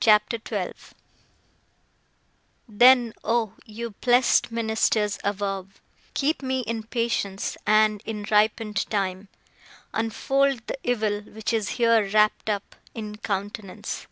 CHAPTER 0.00 0.36
XII 0.46 0.94
Then, 2.68 3.14
oh, 3.24 3.54
you 3.64 3.92
blessed 4.02 4.52
ministers 4.52 5.18
above, 5.24 5.80
Keep 6.12 6.42
me 6.42 6.60
in 6.60 6.82
patience; 6.82 7.56
and, 7.66 8.02
in 8.04 8.26
ripen'd 8.30 8.90
time, 8.90 9.28
Unfold 9.94 10.66
the 10.66 10.76
evil 10.84 11.22
which 11.22 11.54
is 11.54 11.70
here 11.80 12.06
wrapt 12.10 12.50
up 12.50 12.76
In 12.94 13.16
countenance. 13.16 14.06